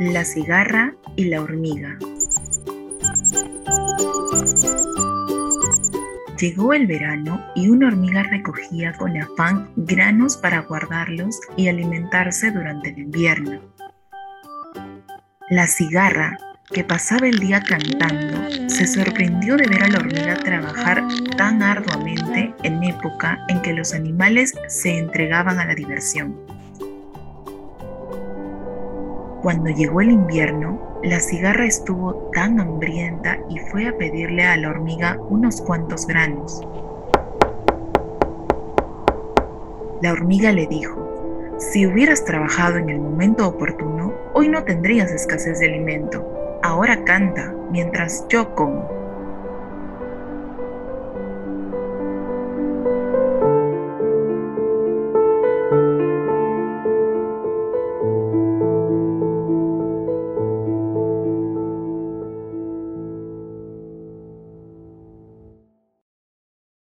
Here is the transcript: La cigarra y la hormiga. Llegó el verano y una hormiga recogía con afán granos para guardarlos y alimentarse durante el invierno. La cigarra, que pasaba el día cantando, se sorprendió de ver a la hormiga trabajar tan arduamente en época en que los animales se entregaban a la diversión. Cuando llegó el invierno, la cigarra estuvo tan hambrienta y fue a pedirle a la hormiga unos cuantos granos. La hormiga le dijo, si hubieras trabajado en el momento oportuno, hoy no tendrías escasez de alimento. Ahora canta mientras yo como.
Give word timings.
La 0.00 0.24
cigarra 0.24 0.94
y 1.14 1.24
la 1.24 1.42
hormiga. 1.42 1.98
Llegó 6.38 6.72
el 6.72 6.86
verano 6.86 7.44
y 7.54 7.68
una 7.68 7.88
hormiga 7.88 8.22
recogía 8.22 8.94
con 8.94 9.14
afán 9.20 9.68
granos 9.76 10.38
para 10.38 10.60
guardarlos 10.60 11.38
y 11.54 11.68
alimentarse 11.68 12.50
durante 12.50 12.88
el 12.88 12.98
invierno. 12.98 13.60
La 15.50 15.66
cigarra, 15.66 16.38
que 16.72 16.82
pasaba 16.82 17.28
el 17.28 17.38
día 17.38 17.60
cantando, 17.60 18.70
se 18.70 18.86
sorprendió 18.86 19.58
de 19.58 19.68
ver 19.68 19.82
a 19.82 19.88
la 19.88 19.98
hormiga 19.98 20.34
trabajar 20.36 21.04
tan 21.36 21.62
arduamente 21.62 22.54
en 22.62 22.82
época 22.84 23.38
en 23.48 23.60
que 23.60 23.74
los 23.74 23.92
animales 23.92 24.54
se 24.68 24.96
entregaban 24.96 25.58
a 25.58 25.66
la 25.66 25.74
diversión. 25.74 26.59
Cuando 29.42 29.70
llegó 29.70 30.02
el 30.02 30.10
invierno, 30.10 30.78
la 31.02 31.18
cigarra 31.18 31.64
estuvo 31.64 32.30
tan 32.34 32.60
hambrienta 32.60 33.38
y 33.48 33.58
fue 33.58 33.88
a 33.88 33.96
pedirle 33.96 34.44
a 34.44 34.56
la 34.58 34.68
hormiga 34.68 35.18
unos 35.30 35.62
cuantos 35.62 36.06
granos. 36.06 36.60
La 40.02 40.12
hormiga 40.12 40.52
le 40.52 40.66
dijo, 40.66 41.56
si 41.58 41.86
hubieras 41.86 42.22
trabajado 42.24 42.76
en 42.76 42.90
el 42.90 43.00
momento 43.00 43.48
oportuno, 43.48 44.12
hoy 44.34 44.48
no 44.48 44.62
tendrías 44.64 45.10
escasez 45.10 45.58
de 45.58 45.68
alimento. 45.68 46.22
Ahora 46.62 47.02
canta 47.04 47.54
mientras 47.70 48.26
yo 48.28 48.54
como. 48.54 48.99